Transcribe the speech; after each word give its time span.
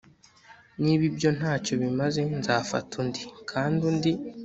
niba 0.81 1.03
ibyo 1.09 1.29
ntacyo 1.37 1.73
bimaze 1.81 2.21
nzafata 2.39 2.91
undi, 3.01 3.21
kandi 3.51 3.79
undi 3.89 4.11